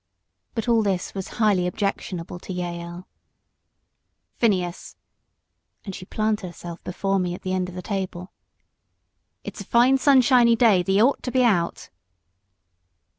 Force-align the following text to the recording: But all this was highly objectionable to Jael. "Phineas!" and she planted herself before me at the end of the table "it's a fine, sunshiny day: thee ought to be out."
But 0.55 0.67
all 0.67 0.81
this 0.81 1.13
was 1.13 1.27
highly 1.37 1.67
objectionable 1.67 2.39
to 2.39 2.53
Jael. 2.53 3.07
"Phineas!" 4.39 4.95
and 5.85 5.93
she 5.93 6.05
planted 6.05 6.47
herself 6.47 6.83
before 6.83 7.19
me 7.19 7.35
at 7.35 7.43
the 7.43 7.53
end 7.53 7.69
of 7.69 7.75
the 7.75 7.83
table 7.83 8.31
"it's 9.43 9.61
a 9.61 9.65
fine, 9.65 9.99
sunshiny 9.99 10.55
day: 10.55 10.81
thee 10.81 11.03
ought 11.03 11.21
to 11.21 11.29
be 11.31 11.43
out." 11.43 11.91